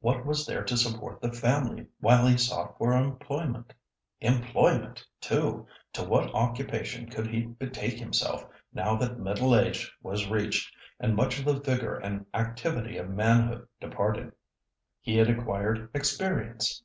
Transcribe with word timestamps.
What 0.00 0.26
was 0.26 0.44
there 0.44 0.62
to 0.62 0.76
support 0.76 1.22
the 1.22 1.32
family 1.32 1.86
while 1.98 2.26
he 2.26 2.36
sought 2.36 2.76
for 2.76 2.92
employment? 2.92 3.72
Employment, 4.20 5.02
too! 5.22 5.66
To 5.94 6.04
what 6.04 6.30
occupation 6.34 7.08
could 7.08 7.28
he 7.28 7.44
betake 7.46 7.98
himself, 7.98 8.44
now 8.74 8.94
that 8.96 9.18
middle 9.18 9.56
age 9.56 9.90
was 10.02 10.28
reached, 10.28 10.70
and 11.00 11.16
much 11.16 11.38
of 11.38 11.46
the 11.46 11.58
vigour 11.60 11.94
and 11.96 12.26
activity 12.34 12.98
of 12.98 13.08
manhood 13.08 13.66
departed? 13.80 14.32
He 15.00 15.16
had 15.16 15.30
acquired 15.30 15.88
"experience." 15.94 16.82